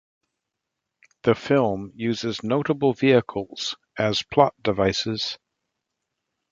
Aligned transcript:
The 1.25 1.35
film 1.35 1.91
uses 1.93 2.41
notable 2.43 2.93
vehicles 2.93 3.75
as 3.99 4.23
plot 4.23 4.55
devices. 4.63 5.37